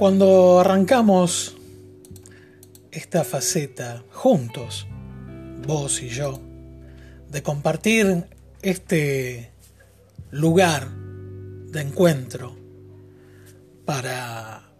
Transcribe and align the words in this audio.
Cuando 0.00 0.60
arrancamos 0.60 1.58
esta 2.90 3.22
faceta 3.22 4.02
juntos, 4.10 4.86
vos 5.66 6.00
y 6.00 6.08
yo, 6.08 6.40
de 7.28 7.42
compartir 7.42 8.24
este 8.62 9.52
lugar 10.30 10.90
de 10.90 11.82
encuentro 11.82 12.56
para 13.84 14.70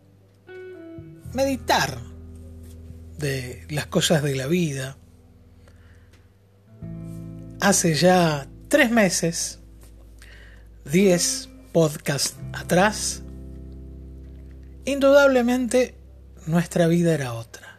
meditar 1.35 1.99
de 3.19 3.67
las 3.69 3.89
cosas 3.89 4.23
de 4.23 4.37
la 4.37 4.47
vida, 4.47 4.97
hace 7.61 7.95
ya 7.95 8.49
tres 8.69 8.91
meses, 8.91 9.59
diez 10.91 11.51
podcasts 11.75 12.39
atrás, 12.55 13.23
indudablemente 14.85 15.95
nuestra 16.47 16.87
vida 16.87 17.15
era 17.15 17.35
otra. 17.35 17.79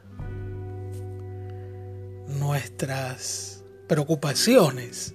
Nuestras 2.27 3.63
preocupaciones 3.87 5.13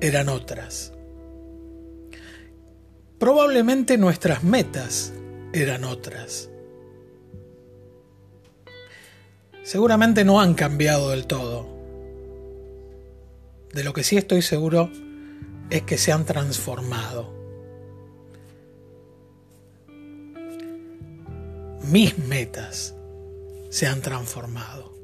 eran 0.00 0.28
otras. 0.28 0.92
Probablemente 3.18 3.98
nuestras 3.98 4.44
metas 4.44 5.12
eran 5.52 5.84
otras. 5.84 6.50
Seguramente 9.62 10.24
no 10.24 10.40
han 10.40 10.54
cambiado 10.54 11.10
del 11.10 11.26
todo. 11.26 11.66
De 13.72 13.84
lo 13.84 13.92
que 13.92 14.04
sí 14.04 14.16
estoy 14.16 14.42
seguro 14.42 14.90
es 15.70 15.82
que 15.82 15.98
se 15.98 16.12
han 16.12 16.24
transformado. 16.24 17.37
Mis 21.82 22.18
metas 22.18 22.94
se 23.70 23.86
han 23.86 24.02
transformado. 24.02 24.94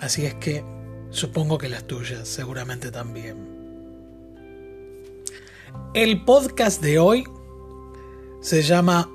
Así 0.00 0.26
es 0.26 0.34
que 0.34 0.64
supongo 1.10 1.58
que 1.58 1.68
las 1.68 1.86
tuyas 1.86 2.28
seguramente 2.28 2.90
también. 2.90 3.58
El 5.94 6.24
podcast 6.24 6.82
de 6.82 6.98
hoy 6.98 7.24
se 8.40 8.62
llama 8.62 9.10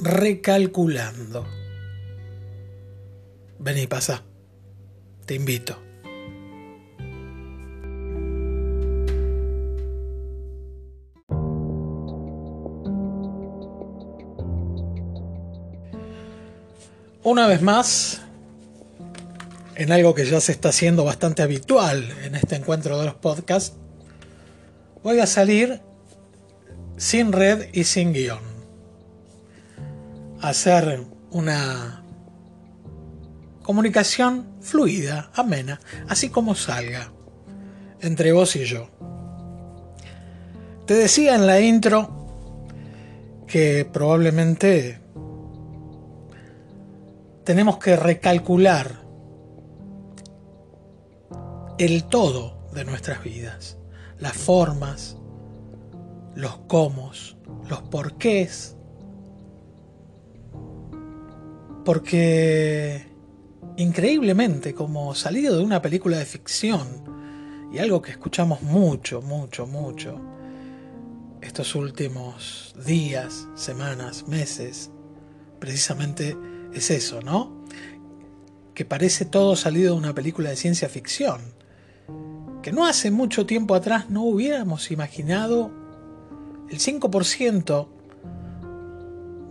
Recalculando. 0.00 1.46
Vení, 3.58 3.86
pasa. 3.86 4.22
Te 5.24 5.34
invito. 5.34 5.85
Una 17.26 17.48
vez 17.48 17.60
más, 17.60 18.20
en 19.74 19.90
algo 19.90 20.14
que 20.14 20.26
ya 20.26 20.40
se 20.40 20.52
está 20.52 20.68
haciendo 20.68 21.02
bastante 21.02 21.42
habitual 21.42 22.08
en 22.22 22.36
este 22.36 22.54
encuentro 22.54 23.00
de 23.00 23.06
los 23.06 23.16
podcasts, 23.16 23.76
voy 25.02 25.18
a 25.18 25.26
salir 25.26 25.80
sin 26.96 27.32
red 27.32 27.66
y 27.72 27.82
sin 27.82 28.12
guion. 28.12 28.38
Hacer 30.40 31.02
una 31.32 32.04
comunicación 33.64 34.46
fluida, 34.60 35.32
amena, 35.34 35.80
así 36.08 36.28
como 36.28 36.54
salga, 36.54 37.10
entre 38.02 38.30
vos 38.30 38.54
y 38.54 38.66
yo. 38.66 38.88
Te 40.86 40.94
decía 40.94 41.34
en 41.34 41.48
la 41.48 41.58
intro 41.58 42.38
que 43.48 43.84
probablemente 43.84 45.00
tenemos 47.46 47.78
que 47.78 47.94
recalcular 47.94 48.90
el 51.78 52.04
todo 52.04 52.58
de 52.74 52.84
nuestras 52.84 53.22
vidas, 53.22 53.78
las 54.18 54.32
formas, 54.36 55.16
los 56.34 56.58
cómo, 56.66 57.12
los 57.70 57.82
porqués, 57.82 58.76
porque 61.84 63.06
increíblemente 63.76 64.74
como 64.74 65.14
salido 65.14 65.56
de 65.56 65.62
una 65.62 65.80
película 65.80 66.18
de 66.18 66.24
ficción 66.24 67.68
y 67.72 67.78
algo 67.78 68.02
que 68.02 68.10
escuchamos 68.10 68.62
mucho, 68.62 69.22
mucho, 69.22 69.68
mucho 69.68 70.20
estos 71.40 71.76
últimos 71.76 72.74
días, 72.84 73.46
semanas, 73.54 74.26
meses, 74.26 74.90
precisamente 75.60 76.36
es 76.72 76.90
eso, 76.90 77.22
¿no? 77.22 77.64
Que 78.74 78.84
parece 78.84 79.24
todo 79.24 79.56
salido 79.56 79.94
de 79.94 79.98
una 79.98 80.14
película 80.14 80.50
de 80.50 80.56
ciencia 80.56 80.88
ficción. 80.88 81.40
Que 82.62 82.72
no 82.72 82.86
hace 82.86 83.10
mucho 83.10 83.46
tiempo 83.46 83.74
atrás 83.74 84.10
no 84.10 84.22
hubiéramos 84.22 84.90
imaginado 84.90 85.70
el 86.68 86.78
5% 86.78 87.88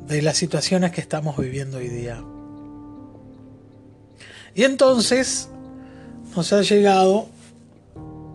de 0.08 0.22
las 0.22 0.38
situaciones 0.38 0.92
que 0.92 1.02
estamos 1.02 1.38
viviendo 1.38 1.78
hoy 1.78 1.88
día. 1.88 2.24
Y 4.54 4.64
entonces 4.64 5.50
nos 6.36 6.54
ha 6.54 6.62
llegado 6.62 7.28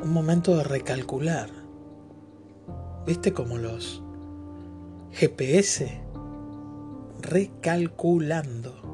un 0.03 0.13
momento 0.13 0.57
de 0.57 0.65
recalcular. 0.65 1.49
¿Viste 3.07 3.33
como 3.33 3.59
los 3.59 4.03
GPS 5.13 6.01
recalculando. 7.23 8.91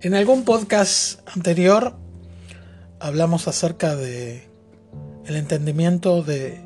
En 0.00 0.14
algún 0.14 0.44
podcast 0.44 1.20
anterior 1.34 1.96
hablamos 3.00 3.48
acerca 3.48 3.96
de 3.96 4.48
el 5.26 5.36
entendimiento 5.36 6.22
de 6.22 6.60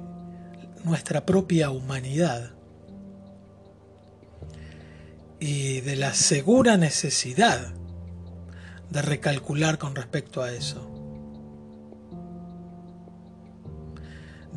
nuestra 0.84 1.24
propia 1.24 1.70
humanidad 1.70 2.50
y 5.38 5.80
de 5.80 5.96
la 5.96 6.12
segura 6.12 6.76
necesidad 6.76 7.72
de 8.90 9.02
recalcular 9.02 9.78
con 9.78 9.94
respecto 9.94 10.42
a 10.42 10.52
eso. 10.52 10.89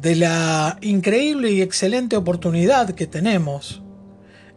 De 0.04 0.18
la 0.18 0.78
increíble 0.82 1.50
y 1.52 1.62
excelente 1.62 2.18
oportunidad 2.18 2.90
que 2.90 3.08
tenemos 3.08 3.82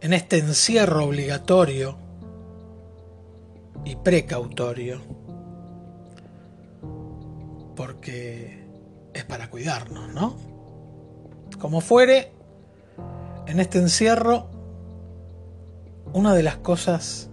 en 0.01 0.11
este 0.11 0.39
encierro 0.39 1.05
obligatorio 1.05 1.97
y 3.85 3.95
precautorio. 3.95 4.99
Porque 7.77 8.67
es 9.13 9.23
para 9.23 9.49
cuidarnos, 9.49 10.13
¿no? 10.13 10.35
Como 11.59 11.79
fuere, 11.79 12.33
en 13.45 13.61
este 13.61 13.77
encierro, 13.77 14.49
una 16.11 16.33
de 16.33 16.43
las 16.43 16.57
cosas 16.57 17.29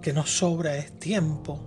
que 0.00 0.12
nos 0.12 0.30
sobra 0.30 0.76
es 0.76 0.96
tiempo. 1.00 1.58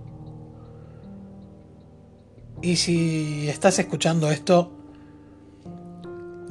Y 2.61 2.77
si 2.77 3.49
estás 3.49 3.79
escuchando 3.79 4.31
esto, 4.31 4.82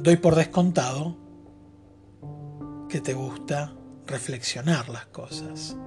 doy 0.03 0.17
por 0.17 0.35
descontado 0.35 1.15
que 2.89 2.99
te 2.99 3.13
gusta 3.13 3.73
reflexionar 4.05 4.89
las 4.89 5.05
cosas, 5.05 5.77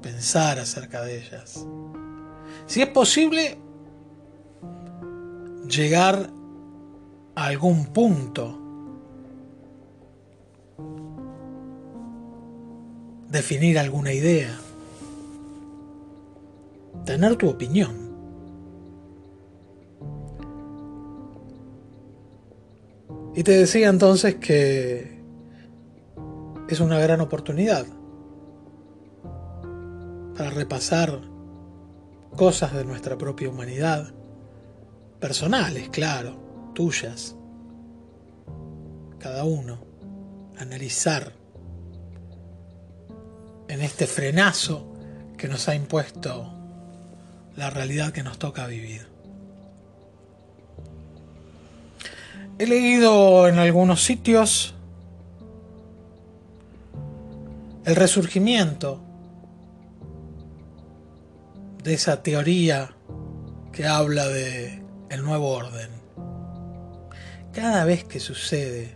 pensar 0.00 0.58
acerca 0.58 1.02
de 1.02 1.18
ellas. 1.18 1.66
Si 2.66 2.80
es 2.80 2.88
posible, 2.88 3.58
llegar 5.68 6.30
a 7.34 7.44
algún 7.44 7.92
punto, 7.92 8.58
definir 13.28 13.78
alguna 13.78 14.14
idea, 14.14 14.58
tener 17.04 17.36
tu 17.36 17.50
opinión. 17.50 18.09
Y 23.40 23.42
te 23.42 23.52
decía 23.52 23.88
entonces 23.88 24.34
que 24.34 25.18
es 26.68 26.78
una 26.78 26.98
gran 26.98 27.22
oportunidad 27.22 27.86
para 30.36 30.50
repasar 30.50 31.22
cosas 32.36 32.74
de 32.74 32.84
nuestra 32.84 33.16
propia 33.16 33.48
humanidad, 33.48 34.12
personales, 35.20 35.88
claro, 35.88 36.36
tuyas, 36.74 37.34
cada 39.18 39.44
uno, 39.44 39.86
analizar 40.58 41.32
en 43.68 43.80
este 43.80 44.06
frenazo 44.06 44.92
que 45.38 45.48
nos 45.48 45.66
ha 45.66 45.74
impuesto 45.74 46.52
la 47.56 47.70
realidad 47.70 48.12
que 48.12 48.22
nos 48.22 48.38
toca 48.38 48.66
vivir. 48.66 49.09
He 52.60 52.66
leído 52.66 53.48
en 53.48 53.58
algunos 53.58 54.04
sitios 54.04 54.74
el 57.86 57.96
resurgimiento 57.96 59.00
de 61.82 61.94
esa 61.94 62.22
teoría 62.22 62.94
que 63.72 63.86
habla 63.86 64.28
de 64.28 64.82
el 65.08 65.24
nuevo 65.24 65.48
orden. 65.48 65.88
Cada 67.54 67.86
vez 67.86 68.04
que 68.04 68.20
sucede 68.20 68.94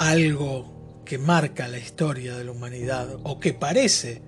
algo 0.00 1.02
que 1.04 1.18
marca 1.18 1.68
la 1.68 1.78
historia 1.78 2.36
de 2.36 2.42
la 2.42 2.50
humanidad 2.50 3.20
o 3.22 3.38
que 3.38 3.54
parece 3.54 4.20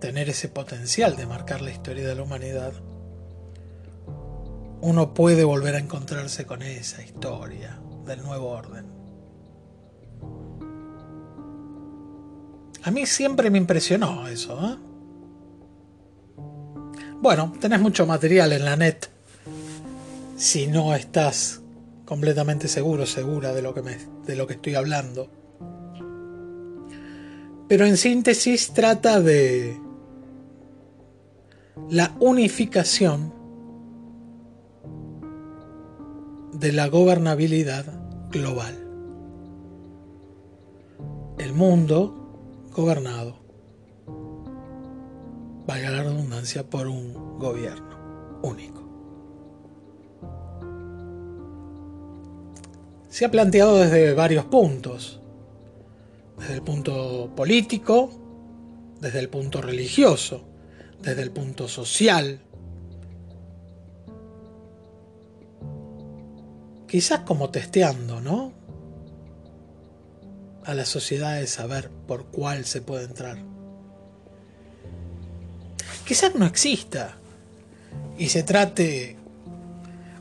tener 0.00 0.30
ese 0.30 0.48
potencial 0.48 1.16
de 1.16 1.26
marcar 1.26 1.60
la 1.60 1.70
historia 1.70 2.08
de 2.08 2.14
la 2.14 2.22
humanidad, 2.22 2.72
uno 4.82 5.14
puede 5.14 5.44
volver 5.44 5.76
a 5.76 5.78
encontrarse 5.78 6.44
con 6.44 6.60
esa 6.62 7.02
historia 7.02 7.80
del 8.04 8.20
nuevo 8.22 8.48
orden. 8.48 8.84
A 12.82 12.90
mí 12.90 13.06
siempre 13.06 13.48
me 13.48 13.58
impresionó 13.58 14.26
eso. 14.26 14.58
¿eh? 14.60 14.76
Bueno, 17.20 17.52
tenés 17.60 17.80
mucho 17.80 18.06
material 18.06 18.52
en 18.52 18.64
la 18.64 18.76
net. 18.76 19.08
Si 20.36 20.66
no 20.66 20.96
estás 20.96 21.60
completamente 22.04 22.66
seguro, 22.66 23.06
segura 23.06 23.52
de 23.52 23.62
lo 23.62 23.72
que, 23.72 23.82
de 23.82 24.34
lo 24.34 24.48
que 24.48 24.54
estoy 24.54 24.74
hablando. 24.74 25.30
Pero 27.68 27.86
en 27.86 27.96
síntesis 27.96 28.72
trata 28.74 29.20
de 29.20 29.80
la 31.88 32.16
unificación 32.18 33.41
de 36.62 36.70
la 36.70 36.86
gobernabilidad 36.86 37.84
global. 38.30 38.78
El 41.38 41.52
mundo 41.54 42.70
gobernado, 42.70 43.34
vaya 45.66 45.90
la 45.90 46.04
redundancia, 46.04 46.62
por 46.70 46.86
un 46.86 47.40
gobierno 47.40 48.38
único. 48.44 48.80
Se 53.08 53.24
ha 53.24 53.30
planteado 53.32 53.78
desde 53.78 54.14
varios 54.14 54.44
puntos, 54.44 55.20
desde 56.38 56.54
el 56.54 56.62
punto 56.62 57.32
político, 57.34 58.08
desde 59.00 59.18
el 59.18 59.28
punto 59.28 59.60
religioso, 59.60 60.44
desde 61.00 61.22
el 61.22 61.32
punto 61.32 61.66
social, 61.66 62.40
quizás 66.92 67.20
como 67.20 67.48
testeando, 67.48 68.20
¿no? 68.20 68.52
a 70.66 70.74
la 70.74 70.84
sociedad 70.84 71.40
de 71.40 71.46
saber 71.46 71.88
por 72.06 72.26
cuál 72.26 72.66
se 72.66 72.82
puede 72.82 73.04
entrar. 73.04 73.38
Quizás 76.06 76.34
no 76.34 76.44
exista 76.44 77.16
y 78.18 78.28
se 78.28 78.42
trate 78.42 79.16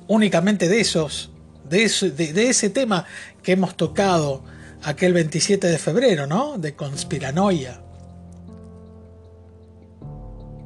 únicamente 0.08 0.70
de 0.70 0.80
esos, 0.80 1.34
de, 1.70 1.84
ese 1.84 2.70
tema 2.70 3.06
que 3.44 3.52
hemos 3.52 3.76
tocado 3.76 4.42
aquel 4.82 5.12
27 5.12 5.68
de 5.68 5.78
febrero, 5.78 6.26
¿no? 6.26 6.58
De 6.58 6.74
conspiranoia. 6.74 7.82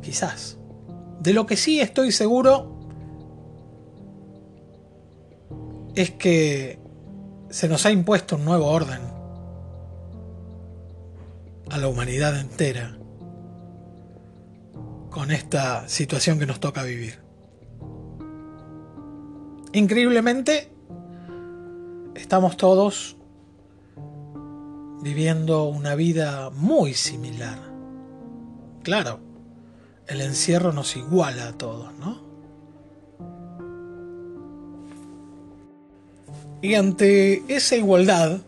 Quizás. 0.04 0.57
De 1.19 1.34
lo 1.34 1.48
que 1.48 1.57
sí 1.57 1.81
estoy 1.81 2.12
seguro 2.12 2.75
es 5.95 6.12
que 6.12 6.80
se 7.50 7.69
nos 7.69 7.86
ha 7.86 7.92
impuesto 7.92 8.36
un 8.36 8.45
nuevo 8.45 8.68
orden 8.68 9.01
a 11.69 11.77
la 11.77 11.88
humanidad 11.88 12.39
entera 12.39 12.97
con 15.09 15.31
esta 15.31 15.88
situación 15.88 16.38
que 16.38 16.45
nos 16.45 16.59
toca 16.59 16.83
vivir. 16.83 17.19
Increíblemente, 19.71 20.71
estamos 22.15 22.57
todos 22.57 23.18
viviendo 25.01 25.63
una 25.65 25.95
vida 25.95 26.50
muy 26.50 26.94
similar. 26.94 27.59
Claro, 28.83 29.19
el 30.07 30.21
encierro 30.21 30.74
nos 30.74 30.95
iguala 30.97 31.47
a 31.47 31.53
todos, 31.53 31.94
¿no? 31.94 32.25
Y 36.65 36.73
ante 36.73 37.44
esa 37.47 37.75
igualdad, 37.75 38.39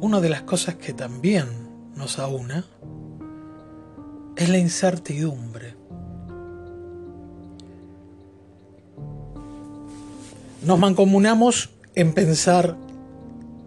una 0.00 0.22
de 0.22 0.30
las 0.30 0.40
cosas 0.40 0.76
que 0.76 0.94
también 0.94 1.44
nos 1.94 2.18
aúna 2.18 2.64
es 4.38 4.48
la 4.48 4.56
incertidumbre. 4.56 5.74
Nos 10.62 10.78
mancomunamos 10.78 11.68
en 11.94 12.14
pensar, 12.14 12.74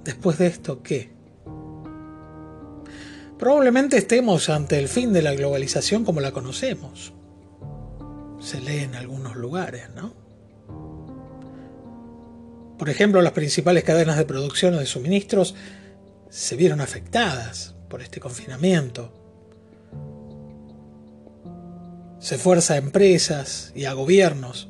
después 0.03 0.39
de 0.39 0.47
esto, 0.47 0.81
¿qué? 0.81 1.11
Probablemente 3.37 3.97
estemos 3.97 4.49
ante 4.49 4.79
el 4.79 4.87
fin 4.87 5.13
de 5.13 5.21
la 5.21 5.35
globalización 5.35 6.03
como 6.03 6.21
la 6.21 6.31
conocemos. 6.31 7.13
Se 8.39 8.59
lee 8.59 8.79
en 8.79 8.95
algunos 8.95 9.35
lugares, 9.35 9.91
¿no? 9.95 10.26
Por 12.77 12.89
ejemplo, 12.89 13.21
las 13.21 13.33
principales 13.33 13.83
cadenas 13.83 14.17
de 14.17 14.25
producción 14.25 14.75
o 14.75 14.79
de 14.79 14.85
suministros 14.85 15.55
se 16.29 16.55
vieron 16.55 16.81
afectadas 16.81 17.75
por 17.89 18.01
este 18.01 18.19
confinamiento. 18.19 19.11
Se 22.19 22.37
fuerza 22.37 22.73
a 22.73 22.77
empresas 22.77 23.71
y 23.75 23.85
a 23.85 23.93
gobiernos 23.93 24.69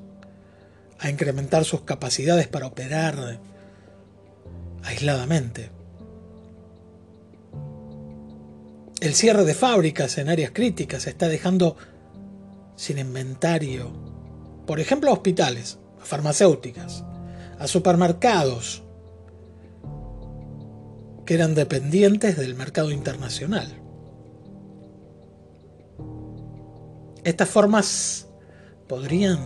a 1.00 1.10
incrementar 1.10 1.66
sus 1.66 1.82
capacidades 1.82 2.48
para 2.48 2.68
operar 2.68 3.40
aisladamente. 4.84 5.70
El 9.00 9.14
cierre 9.14 9.44
de 9.46 9.54
fábricas 9.54 10.18
en 10.18 10.30
áreas 10.30 10.52
críticas 10.54 11.08
está 11.08 11.28
dejando 11.28 11.78
sin 12.76 12.98
inventario, 12.98 13.92
por 14.66 14.80
ejemplo, 14.80 15.12
hospitales, 15.12 15.78
farmacéuticas, 16.00 17.04
a 17.60 17.68
supermercados, 17.68 18.84
que 21.26 21.34
eran 21.34 21.56
dependientes 21.56 22.38
del 22.38 22.56
mercado 22.56 22.92
internacional. 22.92 23.68
Estas 27.24 27.50
formas 27.50 28.28
podrían 28.88 29.40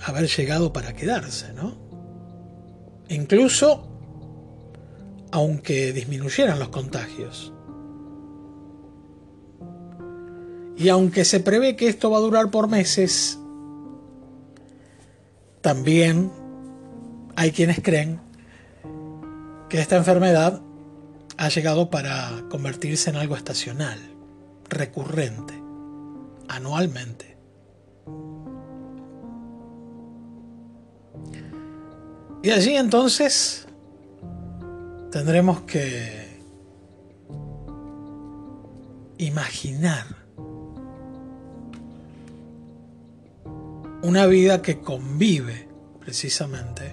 haber 0.00 0.28
llegado 0.28 0.72
para 0.72 0.92
quedarse, 0.92 1.52
¿no? 1.52 1.74
Incluso 3.08 3.88
aunque 5.32 5.92
disminuyeran 5.92 6.60
los 6.60 6.68
contagios. 6.68 7.52
Y 10.76 10.88
aunque 10.88 11.24
se 11.24 11.40
prevé 11.40 11.74
que 11.74 11.88
esto 11.88 12.10
va 12.10 12.18
a 12.18 12.22
durar 12.22 12.52
por 12.52 12.68
meses, 12.68 13.39
también 15.60 16.30
hay 17.36 17.52
quienes 17.52 17.80
creen 17.80 18.20
que 19.68 19.80
esta 19.80 19.96
enfermedad 19.96 20.60
ha 21.36 21.48
llegado 21.48 21.90
para 21.90 22.44
convertirse 22.50 23.10
en 23.10 23.16
algo 23.16 23.36
estacional, 23.36 23.98
recurrente, 24.68 25.54
anualmente. 26.48 27.36
Y 32.42 32.50
allí 32.50 32.76
entonces 32.76 33.66
tendremos 35.10 35.62
que 35.62 36.40
imaginar 39.18 40.19
una 44.02 44.26
vida 44.26 44.62
que 44.62 44.80
convive 44.80 45.68
precisamente 46.00 46.90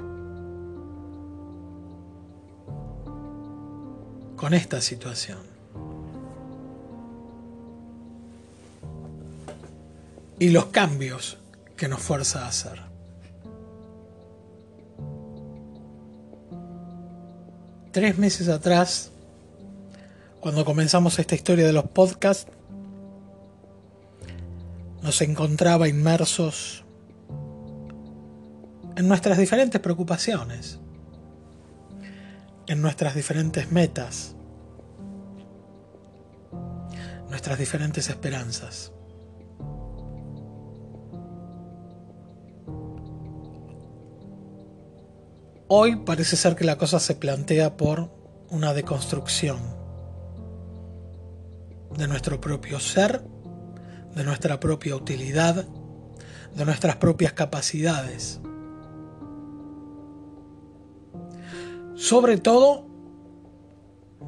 con 4.35 4.53
esta 4.53 4.81
situación. 4.81 5.39
Y 10.39 10.49
los 10.49 10.65
cambios 10.67 11.37
que 11.75 11.87
nos 11.87 12.01
fuerza 12.01 12.45
a 12.45 12.49
hacer. 12.49 12.79
Tres 17.91 18.17
meses 18.19 18.47
atrás, 18.47 19.11
cuando 20.39 20.63
comenzamos 20.63 21.17
esta 21.17 21.33
historia 21.33 21.65
de 21.65 21.73
los 21.73 21.85
podcasts, 21.85 22.51
nos 25.01 25.21
encontraba 25.21 25.87
inmersos 25.87 26.83
en 28.98 29.08
nuestras 29.08 29.38
diferentes 29.38 29.80
preocupaciones, 29.80 30.80
en 32.66 32.82
nuestras 32.82 33.13
diferentes 33.13 33.72
metas, 33.72 34.36
nuestras 37.30 37.60
diferentes 37.60 38.10
esperanzas. 38.10 38.92
Hoy 45.68 45.98
parece 45.98 46.36
ser 46.36 46.56
que 46.56 46.63
la 46.63 46.80
cosa 46.80 47.00
se 47.00 47.13
plantea 47.13 47.77
por 47.77 48.12
una 48.50 48.74
deconstrucción 48.74 49.60
de 51.96 52.08
nuestro 52.08 52.42
propio 52.42 52.80
ser, 52.80 53.22
de 54.16 54.24
nuestra 54.24 54.60
propia 54.60 54.96
utilidad, 54.96 55.68
de 56.56 56.66
nuestras 56.66 56.96
propias 56.96 57.34
capacidades. 57.34 58.42
Sobre 61.98 62.38
todo 62.38 62.86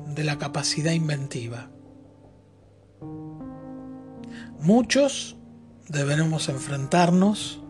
de 0.07 0.23
la 0.23 0.39
capacidad 0.39 0.91
inventiva. 0.91 1.69
Muchos 4.59 5.37
deberemos 5.87 6.49
enfrentarnos 6.49 7.61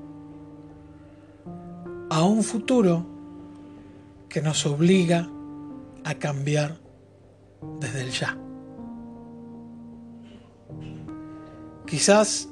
a 2.09 2.23
un 2.23 2.43
futuro 2.43 3.05
que 4.29 4.41
nos 4.41 4.65
obliga 4.65 5.29
a 6.05 6.15
cambiar 6.15 6.79
desde 7.81 8.01
el 8.01 8.11
ya. 8.11 8.37
Quizás 11.85 12.47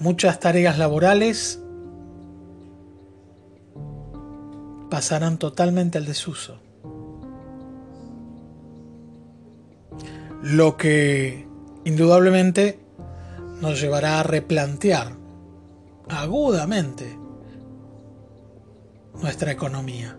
muchas 0.00 0.40
tareas 0.40 0.76
laborales 0.76 1.62
pasarán 4.90 5.38
totalmente 5.38 5.96
al 5.96 6.04
desuso. 6.04 6.69
Lo 10.42 10.76
que 10.76 11.46
indudablemente 11.84 12.78
nos 13.60 13.80
llevará 13.80 14.20
a 14.20 14.22
replantear 14.22 15.12
agudamente 16.08 17.18
nuestra 19.20 19.52
economía. 19.52 20.16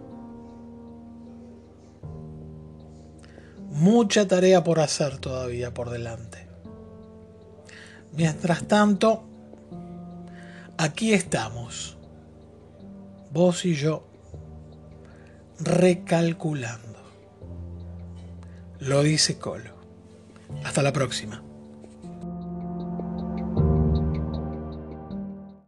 mucha 3.82 4.28
tarea 4.28 4.64
por 4.64 4.80
hacer 4.80 5.18
todavía 5.18 5.74
por 5.74 5.90
delante. 5.90 6.48
Mientras 8.14 8.68
tanto, 8.68 9.24
aquí 10.78 11.14
estamos, 11.14 11.98
vos 13.32 13.66
y 13.66 13.74
yo, 13.74 14.04
recalculando. 15.60 17.00
Lo 18.80 19.02
dice 19.02 19.40
Colo. 19.40 19.81
Hasta 20.64 20.82
la 20.82 20.94
próxima. 20.94 21.44